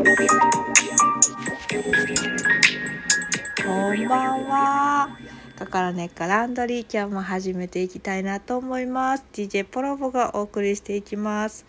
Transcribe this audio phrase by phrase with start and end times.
[0.00, 0.04] こ
[3.92, 5.10] んばんは。
[5.58, 9.26] だからねかランドリー今日も始めていきたいなと思います。
[9.34, 11.66] DJ ポロボがお送りしていきます。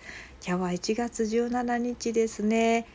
[0.47, 2.87] 今日は1月17日ですね。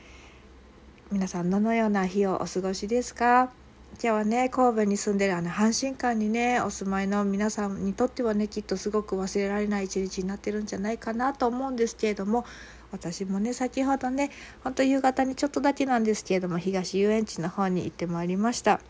[1.13, 3.51] 皆さんどのような日をお過ごしですか？
[3.93, 12.47] 今日はね神戸に住んでるあの阪神館にねお住まいの皆さんにとってはねきっとすごく忘れられない一日になってるんじゃないかなと思うんですけれども
[12.93, 14.31] 私もね先ほどね
[14.63, 18.81] ほんと夕方にちょっとだけなんですけれども東遊園地の方に行ってまいりました。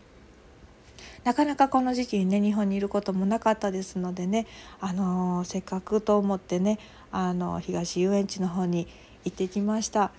[1.23, 4.47] なかなかこの時期にね日本にいることもなかったですのでね、
[4.79, 6.79] あのー、せっかくと思ってね、
[7.11, 8.87] あのー、東遊園地の方に
[9.25, 10.11] 行ってきました。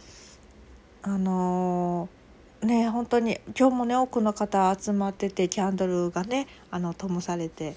[1.03, 2.19] あのー
[2.67, 7.77] ね本当に今日もね多くの方集まっててキャンドルがねあの灯されて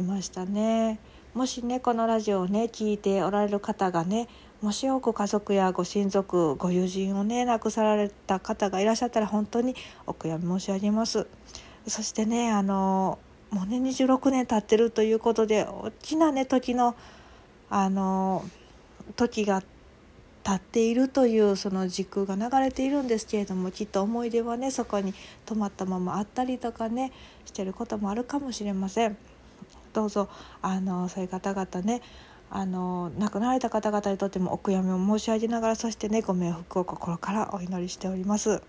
[0.00, 0.98] いましたね。
[1.34, 4.28] もしねこのラジオをね聞いておられる方がね
[4.62, 9.74] もし多く家族やご親族ご友人をね亡くされた方がいらっしゃったら本当に
[10.06, 11.26] お悔やみ申し上げます。
[11.88, 13.18] そしてねあの
[13.50, 16.94] もうね26年経ってるということで大きなね時の
[17.70, 18.44] あの
[19.16, 19.64] 時が
[20.44, 25.12] 立っているというその時空が流れているんですけれどもきっと思い出はねそこに
[25.44, 27.10] 止まったままあったりとかね
[27.46, 29.16] してることもあるかもしれません。
[29.92, 30.28] どうぞ
[30.62, 32.00] あのそういう方々ね
[32.54, 38.62] あの亡くなられた方々にとってもお悔やみを申し上げながらそしてねご冥福を心からお祈りしております。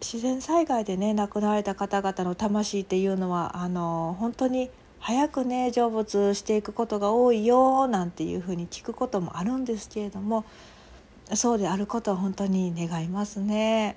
[0.00, 10.46] 自然災害でね亡くなられた方々の魂っていうのはあの本当に早くね成仏していくことが多いよなんていうふうに聞くこともあるんですけれども
[11.34, 13.96] そうであることは本当に願いますね。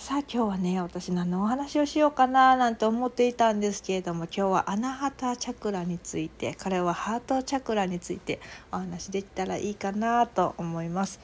[0.00, 8.40] さあ今日はね私何のお話をしようかななんて思っていたんですけれども今日はアナハタチャクラについて彼はハートチャクラについて
[8.72, 11.20] お話できたらいいかなと思います。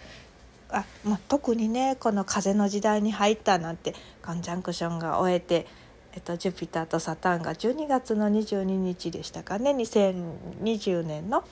[0.68, 5.66] あまあ、特にねこの風の時代に入ったなんてコンジャンクションが終えて
[6.12, 11.44] えっと、ジュピターとサタンが12月の22日でしたかね2020年の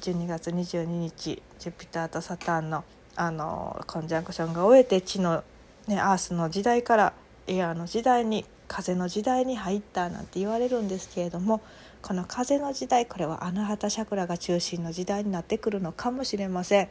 [0.00, 2.84] 12月22日ジュピターとサタンの
[3.16, 5.44] あのコンジャンクションが終えて地の、
[5.86, 7.12] ね、アースの時代から
[7.46, 11.60] エアーの時代に風の時代に入ったなんて言われるんですけれども
[12.00, 16.88] この風の時代これはアナハタシャクラが中心の時代になってくるのかもしれません。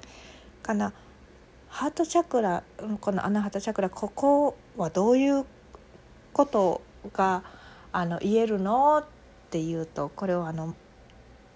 [0.61, 0.93] かな
[1.69, 2.63] ハートチャクラ
[3.01, 5.45] このアナハタチャクラここはどういう
[6.31, 6.81] こと
[7.13, 7.43] が
[7.91, 9.05] あの言えるのっ
[9.49, 10.75] ていうとこれはあの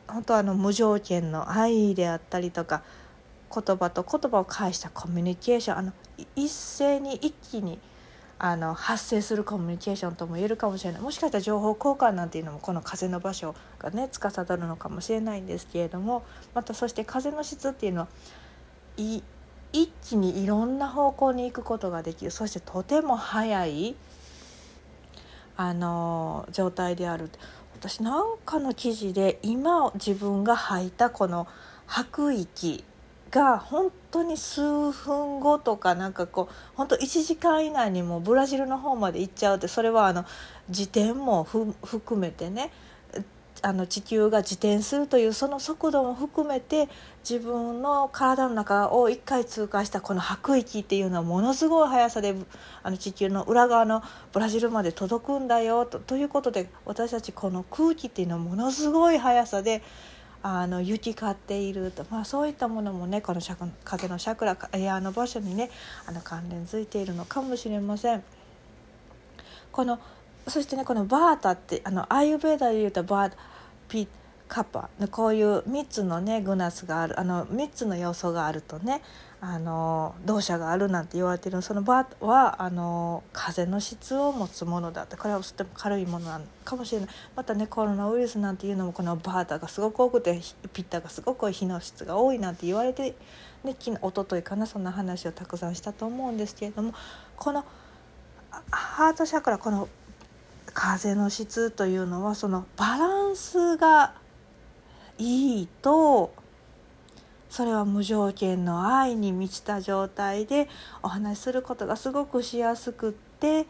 [0.08, 2.84] 本当あの無条件の愛であったりとか
[3.54, 5.94] 言葉と言葉を返したコミュニケーションあの
[6.36, 7.80] 一斉に一気に
[8.40, 11.02] あの発生するコミュニケーションとも言えるかもしれない。
[11.02, 18.08] もしかしたら情報交換なんていうのもこの風の場所がね司るのかもしれないんですけれどもまたそして風の質っていうのは
[18.98, 19.24] い
[19.74, 22.32] 一気にいろんな方向に行くことができる。
[22.32, 23.96] そしてとても速い
[25.56, 27.30] あの状態である。
[27.74, 31.48] 私なんかの記事で今自分が吐いたこの
[31.86, 32.84] 吐く息
[33.38, 40.26] が本当に数分後とかなんかこう本当1時間以内にもブラジルの方まで行っちゃうってそれはあの
[40.72, 42.72] 時点も含めてね
[43.62, 46.90] あの地球が自転するというその速度も含めて
[47.28, 52.36] 自分の体の中を1回通過したこの吐く息っていうのはものすごい速さで
[52.84, 59.82] あの地球の裏側のブラジルまで届くんだよとということで私たちこの空気っていうのはものすごい速さで
[60.50, 63.42] あの雪買っていると、まあ、そういったものもねこの
[63.84, 65.70] 風のシャクラエアの場所にね
[66.06, 68.24] あの関連づいているのかもしれません。
[69.74, 70.00] この
[70.48, 73.34] そしてねこのバータってあのアイユベーダでいうとバー
[73.90, 74.08] ピ
[74.48, 79.02] カッパこういう3つのねグナスがあるあの3つの要素があるとね
[79.40, 87.10] あの動作があるなんて言われてるそのバーはあの風の質を持つものだってこれはとても軽いものなのかもしれない。
[87.36, 90.42] またねコロナウイルスなんていうのもこのバータがすごく多くて
[90.74, 93.16] ピッタがすごく火の質が多いなんて言われて、
[93.64, 96.94] ね、昨日一昨日かなそんな話をたくさんしたと思うんですけれども
[97.36, 97.64] この
[98.72, 99.88] ハートシャクラこの
[100.74, 104.16] 風の質というのはそのバランスが
[105.20, 106.34] いいと
[107.50, 110.68] それは無条件の愛に満ちた状態で
[111.02, 113.66] お話しすることがすごくしやすくって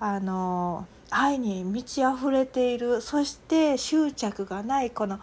[0.00, 3.00] あの愛に満ち溢れている。
[3.00, 5.18] そして執着がないこの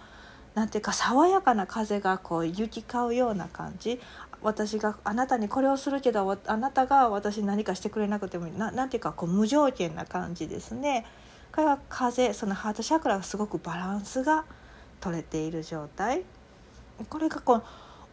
[0.53, 3.99] なんていうか爽やかな風がこう行き交うような感じ。
[4.41, 11.05] 私があなたにこれをするけどあなたが私に何かしてくれなくてもなんていうかこう無条件な感じですね。
[11.51, 14.45] これは風そのハートチャクラがすごくバランスが
[14.99, 16.23] 取れている状態。
[17.09, 17.63] これがこう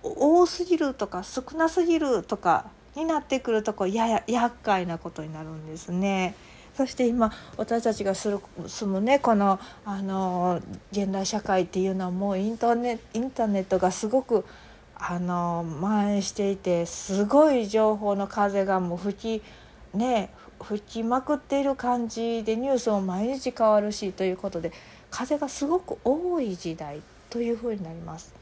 [0.02, 2.66] 多すぎるとか少なすぎるとか
[2.96, 6.34] になってくるとこやや厄介なことになるんですね。
[6.76, 10.60] そして今私たちがする住むねこのあの
[10.90, 14.46] 現代社会っていうのはもうインターネインターネットがすごく
[14.94, 20.30] あの蔓延していてすごい情報の風がもう吹きね
[20.62, 24.72] 吹きまくっている感じでニュースも毎日変わるしということで
[25.10, 28.41] 風がすごく多い時代というふうになります。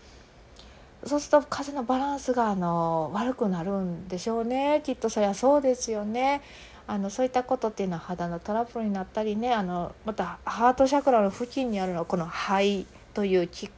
[1.05, 6.43] そうすると風のバランスがあの悪くなるんでしょうねきっとそりゃそうですよね。
[6.87, 13.71] あのそういったことっていうのは肌のトラブルになったりねあのまたハートチャクラの付近にあるのはこの肺という器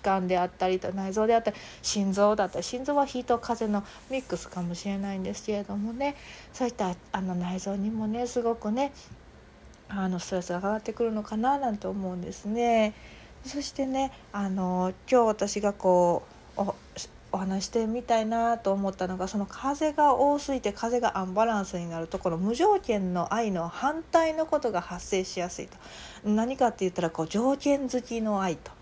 [0.00, 6.14] 官であったりと内臓であったり心臓だったり心臓は火と風のミックスかもしれないんですけれどもね
[6.52, 8.92] そういったあの内臓にもねすごくね
[9.88, 12.94] あのストレスが上がってくるのかななんて思うんですね。
[13.44, 16.35] そしてねあの今日私がこう
[17.36, 25.76] お話してみたいなと思ったのがその風が多すぎて風がアンバランスになるところ無条件の愛の反対のことが発生しやすいと。
[26.24, 28.72] 何かって言ったらこう条件付きの愛と。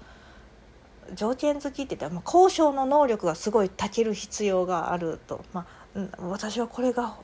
[1.15, 5.67] 条件付きって言ったら、まあ、交渉の能力がすごいたける必要があると、ま
[5.97, 7.17] あ、私はこれが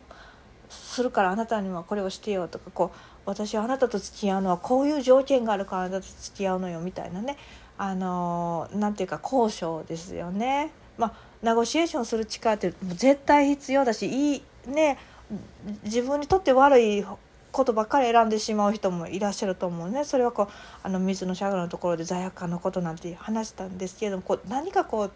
[0.69, 7.37] するからあなたにはこれをしてよとかこう私はあなたと付き合うのはこういう条件があるからあなたと付き合うのよみたいなね。
[7.79, 10.71] あのなんていうか交渉ですよね。
[11.01, 11.13] まあ、
[11.43, 14.99] ネゴシエーションする力って絶対必要だしいいね
[15.85, 17.05] 自分にとって悪い
[17.53, 20.05] ことばっかり選んでしまう人もいらっしゃると思うね。
[20.05, 20.49] それはこう
[20.83, 25.13] あの水のシャグのところで罪悪感のことなんて話したんですけれどもこう何かこう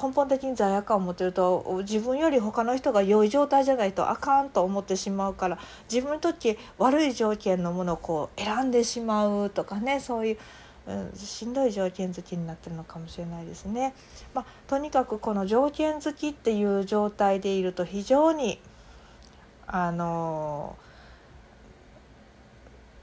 [0.00, 5.58] 根本的に罪悪感を持ってると自分より他の人が良い状態じゃないとあかんと思ってしまうから
[5.90, 10.38] 自分にとって悪い条件のものをこう選んでしまうとかねそういう
[10.86, 13.94] うん、しんどい条件付きになってるのかもしれないですね。
[14.34, 18.60] まあ、とにかくこの条件付きっていう状態でいると非常に
[19.66, 20.76] あの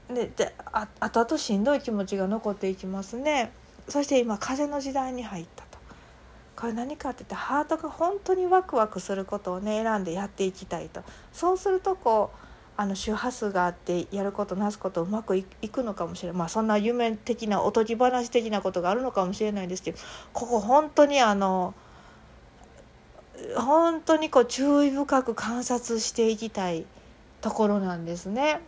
[0.08, 3.52] でであ後々しんどい気持ちが残っていきますね。
[3.88, 5.78] そして今風の時代に入ったと。
[6.56, 11.02] これ何かって言ってハートが本当にワクワクすることをね選んでやっていきたいと。
[11.32, 19.98] そうするとこうあの周波数があってやることなすことうまくいくのかもしれないまあそんな夢的なおとぎ話的なことがあるのかもしれないですけど
[20.32, 21.74] ここ本当にあの
[23.56, 26.84] 本当にこう注意深く観察していきたい
[27.40, 28.60] ところなんですね。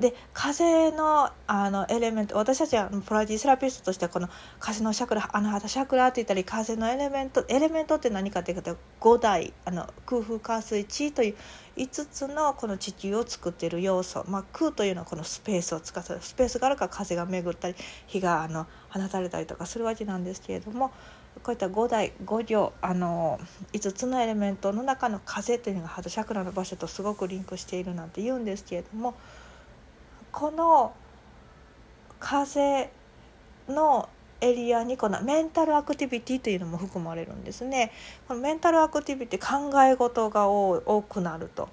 [0.00, 4.28] で風のあのエレメント私たちはプライティセラピストとしてはこの
[4.60, 11.34] 風のシャクラ穴肌シャクラって言ったり風のエレメントエレメントって何かっていうと5大あの空風火水地という
[11.76, 17.74] 5つのこの地球を作っている要素、まあ、空というのはこのスペースを使ってスペースがあるから風が巡ったり
[18.06, 20.92] 火があの放たれたりとかするわけなんですけれども
[21.42, 23.40] こういった5大5行あの
[23.72, 29.14] 5つのエレメントの中の風というのが肌シャクラの場所とすごくリンクしているなんて言うんですけれども。
[30.32, 30.94] この
[32.20, 32.90] 風
[33.68, 34.08] の
[34.40, 37.92] エリアにこのメンタルアクティビティというのも含まれるんですね。
[38.28, 41.68] このメンタルアクティビティ考え事が多くなると。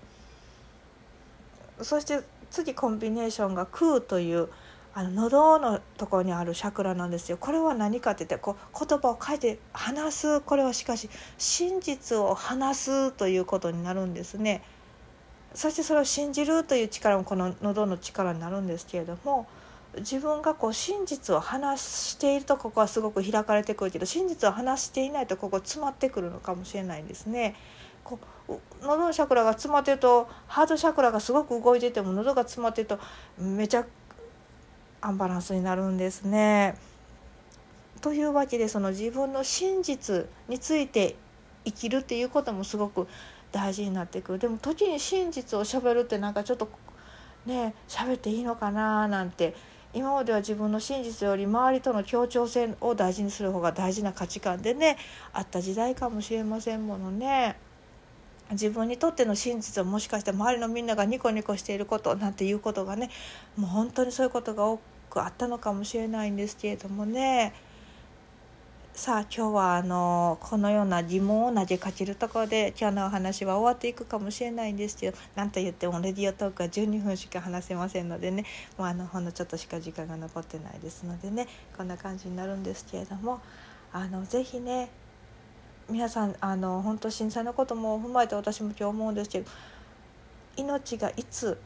[1.82, 4.50] そして次コンビネーションが空という
[4.94, 7.38] あの喉のところにあるチャクラなんですよ。
[7.38, 14.64] これは何かって言ってこう言葉を書いて話すこれはしかし真実を話すということになるんですね。
[15.56, 19.48] そしてそれを信じるという力もこの喉の力になるんですけれども
[19.98, 27.56] 自分がこう真実を話しているとここはすごく開かれてくるけど真実を話していないとここ詰まってくるのかもしれないんですね。
[28.04, 28.20] こ
[28.50, 33.00] う喉のチャクラが詰まってるとハートチャクラがすごく動いてても喉が詰まってると
[33.40, 33.86] めちゃ
[35.02, 36.78] アンバランスになるんですね。
[38.02, 41.16] というわけでその自分の真実について
[41.64, 43.08] 生きるっていうこともすごく
[43.56, 44.40] 大事になってくる。
[44.40, 46.68] でも時に真実をしゃべるってなんかちょっと
[47.46, 49.56] ね喋っていいのかななんて。
[49.94, 54.98] 今までは自分の真実より周りとの協調性を大事にする方が大事な価値観でね
[55.32, 57.56] あった時代かもしれませんものね。
[58.52, 63.10] 自分にとっての真実はもしかして周りのみんながニコニコしていることなんていうことがね
[63.56, 67.54] もう本当にそういうことが多くあったのかもしれないんですけれどもね。
[68.96, 78.46] さあ今日はあのこのような疑問を投げかけるところで今日のお話は終わっていくかもしれないんですけど何と言ってもレディオトークは12分しか話せませんのでね。
[78.80, 81.46] もうあのほんのちょっとしか時間が残ってないですのでね。
[81.78, 83.42] こんな感じになるんですけれども
[83.92, 84.90] あのぜひね
[85.90, 89.52] 皆さんあの本当震災のことも踏まえて私も今日思うんですけど
[90.56, 91.58] 命がいつ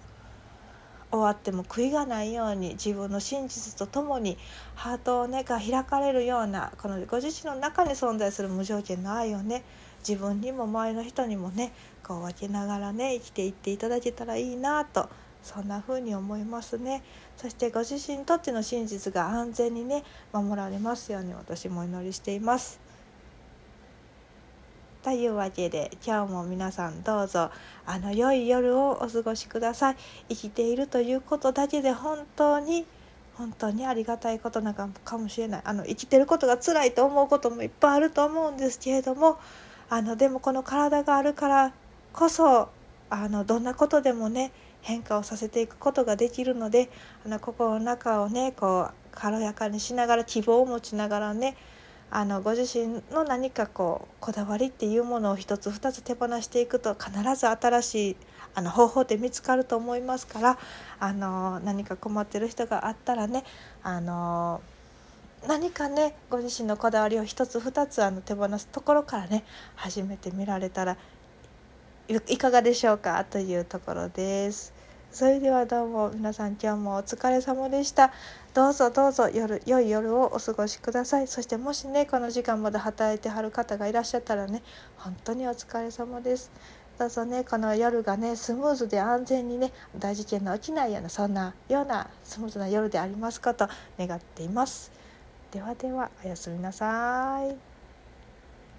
[1.12, 4.38] 終わっても悔いがないように自分の真実とともに
[4.76, 9.64] ハートをねが開かれるようなこのご自身の中に存在する無条件の愛をね
[10.08, 11.74] 自分にも周りの人にもね
[12.04, 15.10] こう分けながらね生きていっていただけたらいいなと
[15.42, 17.02] そんな風に思いますね
[17.38, 22.89] そしてご自身にとっての真実が安全にね守られますように私もお祈りしています。
[25.04, 27.52] というわけで今日も皆さんどうぞ
[27.86, 29.96] あの良い夜をお過ごしください。
[30.28, 32.86] 生きているということだけで本当に
[33.36, 35.62] 本当にありがたいことなのかもしれない。
[35.64, 39.40] あの生きてることが辛いと思うこともいっぱいあると思うんですけれども
[39.90, 41.74] あのでもこの体があるから
[42.12, 42.68] こそ
[43.10, 44.52] あのどんなことでもね
[44.82, 46.90] 変化をさせていくことができるので
[47.26, 51.56] あの心の中をねこう軽やかにしながら希望を持ちながらね
[52.12, 58.16] あのご自身の何かこうこだわりっていうものを一つ二つ手放していくと必ず新しい
[58.56, 60.60] あの方法って見つかると思いますから
[61.00, 63.44] あの何か困ってる人があったらね
[63.84, 64.62] あの
[65.48, 69.44] 何かねご自身のこだわりを一つ二つあの手放すところからね
[69.76, 70.98] 始めてみられたら
[72.28, 74.79] いかがでしょうかというところです。
[75.12, 78.14] それではどうも皆さん今日もお疲れ様でした。
[78.54, 81.28] どうぞどうぞ夜良い夜をお過ごしください。
[81.28, 84.62] そしてもしねこの時間まで働いてはる方がいらっしゃったらね
[84.98, 86.52] 本当にお疲れ様です。
[87.00, 94.92] どうぞねこの夜がねスムーズで安全にね大事件の起きないようなそんなようなスムーズな夜でありますこと願っています。
[95.52, 97.69] ではではおやすみなさい。